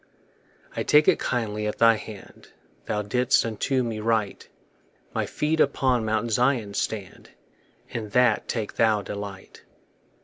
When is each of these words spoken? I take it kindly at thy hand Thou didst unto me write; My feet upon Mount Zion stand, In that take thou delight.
I 0.75 0.81
take 0.81 1.07
it 1.07 1.19
kindly 1.19 1.67
at 1.67 1.77
thy 1.77 1.93
hand 1.93 2.47
Thou 2.87 3.03
didst 3.03 3.45
unto 3.45 3.83
me 3.83 3.99
write; 3.99 4.49
My 5.13 5.27
feet 5.27 5.59
upon 5.59 6.03
Mount 6.05 6.31
Zion 6.31 6.73
stand, 6.73 7.29
In 7.87 8.09
that 8.09 8.47
take 8.47 8.77
thou 8.77 9.03
delight. 9.03 9.61